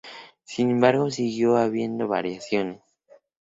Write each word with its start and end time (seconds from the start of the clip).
Sin 0.45 0.71
embargo 0.71 1.11
siguió 1.11 1.57
habiendo 1.57 2.07
variaciones. 2.07 2.81